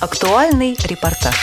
Актуальный 0.00 0.76
репортаж. 0.84 1.34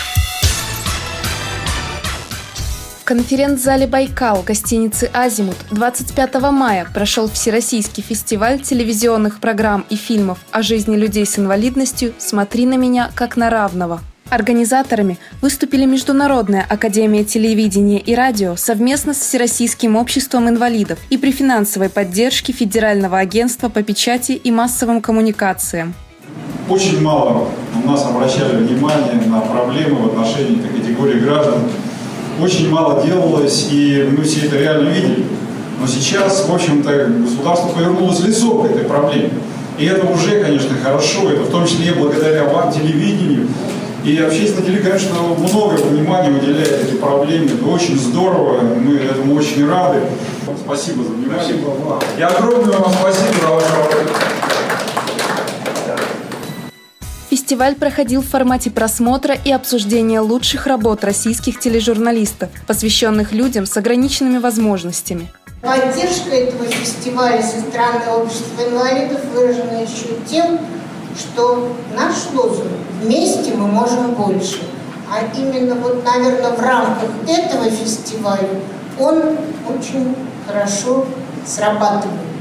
В 3.02 3.04
конференц-зале 3.04 3.86
«Байкал» 3.86 4.44
гостиницы 4.44 5.10
«Азимут» 5.14 5.58
25 5.72 6.36
мая 6.52 6.88
прошел 6.94 7.30
Всероссийский 7.30 8.02
фестиваль 8.02 8.62
телевизионных 8.62 9.42
программ 9.42 9.86
и 9.90 9.98
фильмов 9.98 10.40
о 10.52 10.62
жизни 10.62 10.96
людей 10.96 11.26
с 11.26 11.38
инвалидностью 11.38 12.14
«Смотри 12.18 12.66
на 12.66 12.76
меня 12.76 13.12
как 13.14 13.36
на 13.36 13.50
равного». 13.50 14.00
Организаторами 14.30 15.18
выступили 15.42 15.84
Международная 15.84 16.66
академия 16.68 17.26
телевидения 17.26 18.00
и 18.00 18.16
радио 18.16 18.56
совместно 18.56 19.14
с 19.14 19.18
Всероссийским 19.18 19.98
обществом 19.98 20.48
инвалидов 20.48 20.98
и 21.10 21.18
при 21.18 21.34
финансовой 21.34 21.90
поддержке 21.90 22.54
Федерального 22.54 23.18
агентства 23.18 23.68
по 23.68 23.84
печати 23.84 24.32
и 24.32 24.50
массовым 24.50 25.02
коммуникациям. 25.02 25.94
Очень 26.70 27.02
мало 27.02 27.50
у 27.86 27.92
нас 27.92 28.06
обращали 28.06 28.58
внимание 28.58 29.14
на 29.28 29.42
проблемы 29.42 30.02
в 30.02 30.06
отношении 30.08 30.60
этой 30.60 30.80
категории 30.80 31.20
граждан. 31.20 31.60
Очень 32.42 32.70
мало 32.70 33.06
делалось, 33.06 33.68
и 33.72 34.10
мы 34.12 34.24
все 34.24 34.48
это 34.48 34.58
реально 34.58 34.90
видели. 34.90 35.26
Но 35.80 35.88
сейчас, 35.88 36.48
в 36.48 36.54
общем-то, 36.54 37.12
государство 37.22 37.68
повернулось 37.70 38.20
лицом 38.22 38.64
к 38.64 38.66
этой 38.66 38.86
проблеме. 38.86 39.30
И 39.78 39.86
это 39.86 40.06
уже, 40.08 40.42
конечно, 40.42 40.72
хорошо. 40.84 41.30
Это 41.30 41.44
в 41.44 41.52
том 41.52 41.68
числе 41.68 41.94
благодаря 41.94 42.46
вам, 42.46 42.72
телевидению, 42.72 43.48
и 44.04 44.18
общественное 44.20 44.68
теле, 44.68 44.80
конечно, 44.80 45.16
много 45.20 45.74
внимания 45.76 46.30
уделяет 46.30 46.84
этой 46.84 46.98
проблеме. 46.98 47.46
Это 47.48 47.66
очень 47.66 48.00
здорово, 48.00 48.62
мы 48.62 48.98
этому 48.98 49.36
очень 49.36 49.68
рады. 49.68 50.00
Спасибо 50.64 51.04
за 51.04 51.10
внимание. 51.10 51.44
Спасибо 51.44 51.70
вам. 51.70 52.00
И 52.18 52.22
огромное 52.22 52.78
вам 52.78 52.94
спасибо 52.94 53.34
за 53.42 53.48
вашу 53.48 53.68
работу. 53.76 54.35
Фестиваль 57.36 57.76
проходил 57.76 58.22
в 58.22 58.30
формате 58.30 58.72
просмотра 58.72 59.36
и 59.36 59.52
обсуждения 59.52 60.22
лучших 60.22 60.68
работ 60.68 61.04
российских 61.04 61.60
тележурналистов, 61.60 62.48
посвященных 62.66 63.34
людям 63.34 63.66
с 63.66 63.76
ограниченными 63.76 64.38
возможностями. 64.38 65.30
Поддержка 65.62 66.30
этого 66.30 66.66
фестиваля 66.66 67.42
со 67.42 67.60
стороны 67.60 68.24
общества 68.24 68.62
инвалидов 68.70 69.20
выражена 69.34 69.82
еще 69.82 70.16
тем, 70.26 70.60
что 71.20 71.76
наш 71.94 72.16
лозунг 72.34 72.72
«Вместе 73.04 73.54
мы 73.54 73.68
можем 73.68 74.14
больше». 74.14 74.62
А 75.12 75.20
именно 75.38 75.76
вот, 75.76 76.06
наверное, 76.06 76.52
в 76.52 76.60
рамках 76.62 77.10
этого 77.28 77.70
фестиваля 77.70 78.62
он 78.98 79.36
очень 79.68 80.16
хорошо 80.48 81.06
срабатывает. 81.46 82.35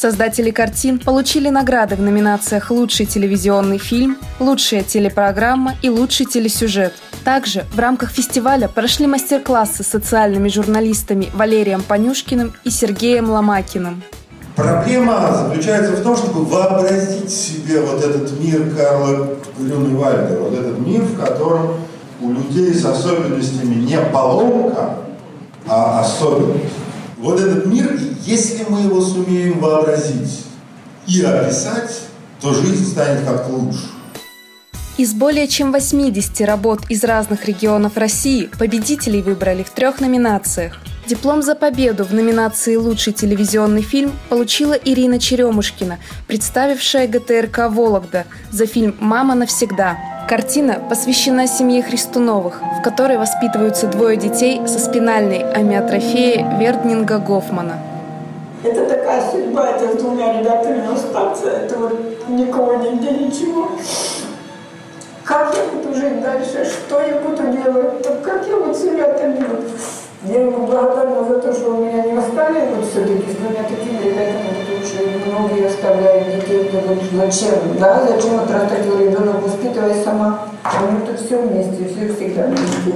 Создатели 0.00 0.52
картин 0.52 1.00
получили 1.00 1.48
награды 1.48 1.96
в 1.96 2.00
номинациях 2.00 2.70
«Лучший 2.70 3.04
телевизионный 3.04 3.78
фильм», 3.78 4.16
«Лучшая 4.38 4.84
телепрограмма» 4.84 5.74
и 5.82 5.90
«Лучший 5.90 6.24
телесюжет». 6.24 6.92
Также 7.24 7.64
в 7.72 7.80
рамках 7.80 8.12
фестиваля 8.12 8.68
прошли 8.68 9.08
мастер-классы 9.08 9.82
с 9.82 9.88
социальными 9.88 10.48
журналистами 10.50 11.30
Валерием 11.34 11.82
Панюшкиным 11.82 12.52
и 12.62 12.70
Сергеем 12.70 13.28
Ломакиным. 13.28 14.04
Проблема 14.54 15.36
заключается 15.36 15.94
в 15.94 16.02
том, 16.04 16.16
чтобы 16.16 16.44
вообразить 16.44 17.28
себе 17.28 17.80
вот 17.80 18.00
этот 18.00 18.38
мир 18.38 18.70
Карла 18.76 19.30
Грюневальда, 19.58 20.38
вот 20.38 20.52
этот 20.52 20.78
мир, 20.78 21.02
в 21.02 21.18
котором 21.18 21.74
у 22.20 22.30
людей 22.30 22.72
с 22.72 22.84
особенностями 22.84 23.74
не 23.74 23.98
поломка, 24.12 24.94
а 25.66 26.02
особенность. 26.02 26.87
Вот 27.18 27.40
этот 27.40 27.66
мир, 27.66 27.98
если 28.24 28.64
мы 28.68 28.82
его 28.82 29.00
сумеем 29.00 29.58
вообразить 29.58 30.44
и 31.06 31.20
описать, 31.22 32.02
то 32.40 32.54
жизнь 32.54 32.86
станет 32.86 33.24
как 33.24 33.48
лучше. 33.48 33.86
Из 34.98 35.14
более 35.14 35.48
чем 35.48 35.72
80 35.72 36.40
работ 36.42 36.80
из 36.88 37.02
разных 37.04 37.46
регионов 37.46 37.96
России 37.96 38.48
победителей 38.58 39.22
выбрали 39.22 39.64
в 39.64 39.70
трех 39.70 40.00
номинациях. 40.00 40.78
Диплом 41.06 41.42
за 41.42 41.54
победу 41.54 42.04
в 42.04 42.12
номинации 42.12 42.76
«Лучший 42.76 43.12
телевизионный 43.12 43.82
фильм» 43.82 44.12
получила 44.28 44.74
Ирина 44.74 45.18
Черемушкина, 45.18 45.98
представившая 46.26 47.08
ГТРК 47.08 47.70
«Вологда» 47.70 48.26
за 48.50 48.66
фильм 48.66 48.94
«Мама 49.00 49.34
навсегда». 49.34 50.17
Картина 50.28 50.78
посвящена 50.90 51.46
семье 51.46 51.82
Христуновых, 51.82 52.60
в 52.78 52.82
которой 52.82 53.16
воспитываются 53.16 53.86
двое 53.86 54.18
детей 54.18 54.60
со 54.66 54.78
спинальной 54.78 55.38
амиотрофией 55.40 56.44
Верднинга 56.58 57.16
Гофмана. 57.16 57.78
Это 58.62 58.84
такая 58.84 59.22
судьба, 59.30 59.70
это 59.70 59.96
с 59.96 60.02
двумя 60.02 60.38
ребятами 60.38 60.92
остаться, 60.92 61.48
это 61.48 61.78
вот 61.78 62.28
никого 62.28 62.74
нигде 62.74 63.12
ничего. 63.12 63.70
Жить 65.98 66.22
дальше, 66.22 66.64
что 66.64 67.00
я 67.00 67.16
буду 67.16 67.42
делать, 67.50 68.02
так 68.04 68.22
как 68.22 68.46
я 68.46 68.56
вот 68.56 68.76
с 68.76 68.84
ребятами 68.84 69.44
я 70.26 70.42
ему 70.42 70.66
благодарна 70.66 71.24
за 71.24 71.40
то, 71.40 71.52
что 71.52 71.70
у 71.70 71.84
меня 71.84 72.04
не 72.04 72.16
оставили 72.16 72.72
вот 72.72 72.86
все-таки 72.86 73.32
с 73.32 73.34
двумя 73.34 73.64
такими 73.64 74.04
ребятами, 74.04 74.60
потому 74.60 74.84
что 74.84 75.28
многие 75.28 75.66
оставляют 75.66 76.36
детей, 76.36 76.70
ты 76.70 76.78
говоришь, 76.78 77.08
зачем, 77.12 77.78
да, 77.80 78.06
зачем 78.06 78.38
отрастать 78.38 78.86
его 78.86 78.98
ребенок, 78.98 79.42
воспитывай 79.42 79.94
сама. 80.04 80.48
А 80.62 80.70
мы 80.88 81.04
тут 81.04 81.18
все 81.18 81.38
вместе, 81.38 81.88
все 81.88 82.14
всегда 82.14 82.46
вместе. 82.46 82.94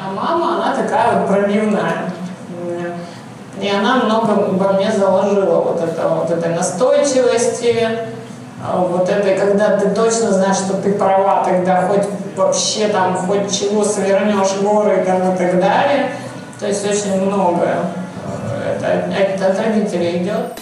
А 0.00 0.12
мама, 0.12 0.56
она 0.56 0.76
такая 0.76 1.20
вот 1.20 1.28
пробивная. 1.28 2.12
И 3.62 3.68
она 3.68 4.04
много 4.04 4.32
во 4.32 4.72
мне 4.72 4.90
заложила 4.90 5.60
вот, 5.60 5.80
это, 5.80 6.08
вот 6.08 6.30
этой 6.30 6.54
настойчивости, 6.54 7.88
вот 8.74 9.08
этой, 9.08 9.38
когда 9.38 9.76
ты 9.76 9.90
точно 9.90 10.32
знаешь, 10.32 10.56
что 10.56 10.74
ты 10.74 10.94
права, 10.94 11.44
тогда 11.44 11.82
хоть 11.82 12.02
вообще 12.36 12.88
там, 12.88 13.16
хоть 13.16 13.56
чего 13.56 13.84
свернешь 13.84 14.60
горы 14.60 15.04
там, 15.06 15.34
и 15.34 15.36
так 15.36 15.60
далее. 15.60 16.10
То 16.58 16.66
есть 16.66 16.84
очень 16.84 17.20
многое. 17.20 17.76
Это, 18.68 18.86
это 18.86 19.46
от 19.46 19.58
родителей 19.58 20.22
идет. 20.22 20.58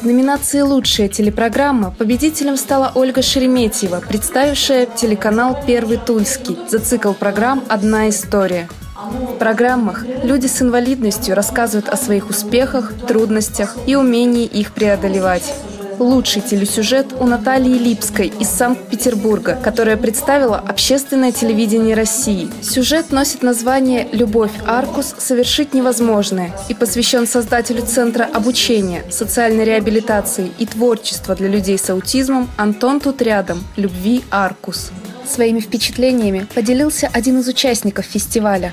В 0.00 0.06
номинации 0.06 0.60
«Лучшая 0.60 1.08
телепрограмма» 1.08 1.90
победителем 1.90 2.56
стала 2.56 2.92
Ольга 2.94 3.22
Шереметьева, 3.22 4.02
представившая 4.06 4.86
телеканал 4.86 5.58
«Первый 5.66 5.96
Тульский» 5.96 6.58
за 6.68 6.78
цикл 6.78 7.12
программ 7.12 7.62
«Одна 7.68 8.08
история». 8.10 8.68
В 9.12 9.38
программах 9.38 10.04
люди 10.22 10.46
с 10.46 10.62
инвалидностью 10.62 11.34
рассказывают 11.34 11.88
о 11.88 11.96
своих 11.96 12.30
успехах, 12.30 12.92
трудностях 13.06 13.76
и 13.86 13.94
умении 13.94 14.46
их 14.46 14.72
преодолевать. 14.72 15.54
Лучший 15.98 16.42
телесюжет 16.42 17.14
у 17.20 17.26
Натальи 17.26 17.78
Липской 17.78 18.32
из 18.40 18.48
Санкт-Петербурга, 18.48 19.56
которая 19.62 19.96
представила 19.96 20.58
общественное 20.58 21.30
телевидение 21.30 21.94
России. 21.94 22.50
Сюжет 22.62 23.12
носит 23.12 23.42
название 23.42 24.08
«Любовь 24.10 24.50
Аркус. 24.66 25.14
Совершить 25.18 25.72
невозможное» 25.72 26.52
и 26.68 26.74
посвящен 26.74 27.28
создателю 27.28 27.82
Центра 27.86 28.24
обучения, 28.24 29.04
социальной 29.10 29.64
реабилитации 29.64 30.50
и 30.58 30.66
творчества 30.66 31.36
для 31.36 31.48
людей 31.48 31.78
с 31.78 31.88
аутизмом 31.88 32.50
Антон 32.56 32.98
тут 32.98 33.22
рядом 33.22 33.62
«Любви 33.76 34.24
Аркус». 34.30 34.90
Своими 35.26 35.60
впечатлениями 35.60 36.46
поделился 36.54 37.08
один 37.12 37.38
из 37.38 37.48
участников 37.48 38.04
фестиваля. 38.04 38.72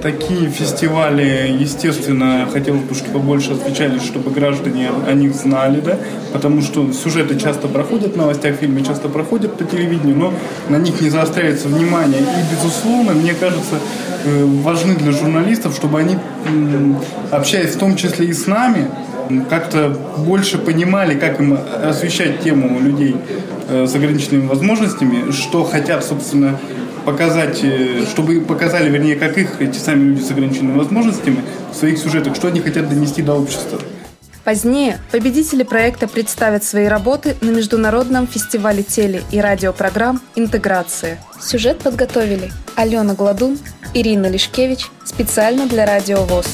Такие 0.00 0.48
фестивали, 0.48 1.56
естественно, 1.60 2.48
хотелось 2.52 2.82
бы, 2.82 2.94
чтобы 2.94 3.20
больше 3.20 3.52
освещались, 3.52 4.02
чтобы 4.02 4.30
граждане 4.30 4.90
о 5.06 5.12
них 5.12 5.34
знали, 5.34 5.80
да, 5.80 5.98
потому 6.32 6.60
что 6.62 6.92
сюжеты 6.92 7.38
часто 7.38 7.68
проходят 7.68 8.14
в 8.14 8.16
новостях, 8.16 8.56
фильмы 8.56 8.82
часто 8.82 9.08
проходят 9.08 9.56
по 9.56 9.64
телевидению, 9.64 10.16
но 10.16 10.34
на 10.68 10.76
них 10.76 11.00
не 11.00 11.08
заостряется 11.08 11.68
внимание. 11.68 12.20
И, 12.20 12.54
безусловно, 12.54 13.12
мне 13.12 13.34
кажется, 13.34 13.78
э, 14.24 14.44
важны 14.44 14.96
для 14.96 15.12
журналистов, 15.12 15.74
чтобы 15.76 16.00
они, 16.00 16.16
общаясь 17.30 17.76
в 17.76 17.78
том 17.78 17.94
числе 17.94 18.26
и 18.26 18.32
с 18.32 18.46
нами, 18.46 18.88
как-то 19.48 19.96
больше 20.18 20.58
понимали, 20.58 21.14
как 21.14 21.40
им 21.40 21.58
освещать 21.84 22.40
тему 22.40 22.80
людей 22.80 23.16
э, 23.68 23.86
с 23.86 23.94
ограниченными 23.94 24.46
возможностями, 24.46 25.30
что 25.30 25.64
хотят, 25.64 26.04
собственно, 26.04 26.58
показать, 27.04 27.60
э, 27.62 28.04
чтобы 28.10 28.40
показали, 28.40 28.90
вернее, 28.90 29.16
как 29.16 29.38
их, 29.38 29.60
эти 29.60 29.78
сами 29.78 30.10
люди 30.10 30.22
с 30.22 30.30
ограниченными 30.30 30.78
возможностями 30.78 31.42
в 31.72 31.76
своих 31.76 31.98
сюжетах, 31.98 32.36
что 32.36 32.48
они 32.48 32.60
хотят 32.60 32.88
донести 32.88 33.22
до 33.22 33.34
общества. 33.34 33.78
Позднее 34.44 34.98
победители 35.12 35.62
проекта 35.62 36.08
представят 36.08 36.64
свои 36.64 36.86
работы 36.86 37.36
на 37.40 37.50
Международном 37.50 38.26
фестивале 38.26 38.82
теле- 38.82 39.22
и 39.30 39.40
радиопрограмм 39.40 40.20
«Интеграция». 40.34 41.18
Сюжет 41.40 41.78
подготовили 41.78 42.50
Алена 42.74 43.14
Гладун, 43.14 43.58
Ирина 43.94 44.26
Лишкевич 44.26 44.88
специально 45.04 45.66
для 45.66 45.86
Радио 45.86 46.24
ВОЗ. 46.24 46.46